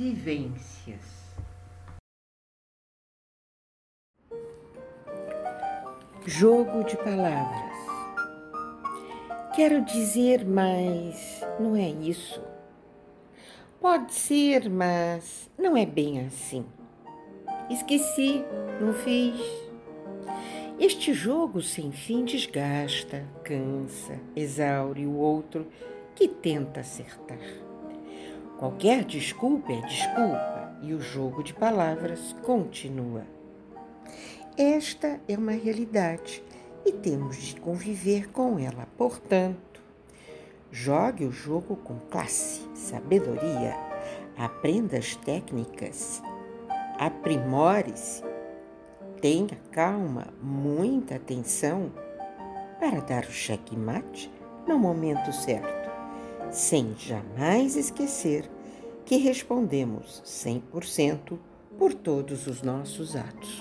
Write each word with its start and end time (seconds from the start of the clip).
vivências. 0.00 1.36
Jogo 6.24 6.84
de 6.84 6.96
palavras. 6.96 7.76
Quero 9.54 9.84
dizer, 9.84 10.46
mas 10.46 11.44
não 11.60 11.76
é 11.76 11.90
isso. 11.90 12.42
Pode 13.78 14.14
ser, 14.14 14.70
mas 14.70 15.50
não 15.58 15.76
é 15.76 15.84
bem 15.84 16.24
assim. 16.26 16.64
Esqueci, 17.68 18.42
não 18.80 18.94
fiz. 18.94 19.38
Este 20.78 21.12
jogo 21.12 21.60
sem 21.60 21.92
fim 21.92 22.24
desgasta, 22.24 23.28
cansa, 23.44 24.18
exaure 24.34 25.04
o 25.04 25.18
outro 25.18 25.66
que 26.14 26.26
tenta 26.26 26.80
acertar. 26.80 27.38
Qualquer 28.60 29.04
desculpa 29.04 29.72
é 29.72 29.80
desculpa 29.80 30.78
e 30.82 30.92
o 30.92 31.00
jogo 31.00 31.42
de 31.42 31.54
palavras 31.54 32.36
continua. 32.42 33.24
Esta 34.54 35.18
é 35.26 35.34
uma 35.34 35.52
realidade 35.52 36.44
e 36.84 36.92
temos 36.92 37.38
de 37.38 37.58
conviver 37.58 38.30
com 38.30 38.58
ela. 38.58 38.86
Portanto, 38.98 39.80
jogue 40.70 41.24
o 41.24 41.32
jogo 41.32 41.74
com 41.74 41.98
classe, 42.10 42.68
sabedoria, 42.74 43.74
aprenda 44.36 44.98
as 44.98 45.16
técnicas, 45.16 46.22
aprimore-se, 46.98 48.22
tenha 49.22 49.58
calma, 49.72 50.26
muita 50.42 51.14
atenção 51.14 51.90
para 52.78 53.00
dar 53.00 53.24
o 53.24 53.32
checkmate 53.32 54.30
no 54.68 54.78
momento 54.78 55.32
certo, 55.32 55.79
sem 56.50 56.94
jamais 56.98 57.76
esquecer 57.76 58.50
que 59.04 59.16
respondemos 59.16 60.22
100% 60.24 61.38
por 61.78 61.94
todos 61.94 62.46
os 62.46 62.62
nossos 62.62 63.16
atos. 63.16 63.60